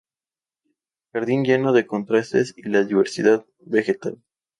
[1.13, 4.17] Jardín lleno de contrastes y la diversidad vegetal.